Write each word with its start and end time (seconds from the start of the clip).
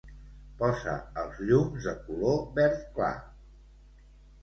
Posa 0.61 0.95
els 1.25 1.37
llums 1.51 1.87
de 1.89 1.95
color 2.09 2.43
verd 2.59 2.83
clar. 2.99 3.15